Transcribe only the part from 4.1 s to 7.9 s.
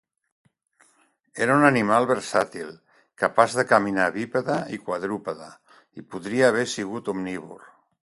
bípede i quadrúpede, i podria haver sigut omnívor.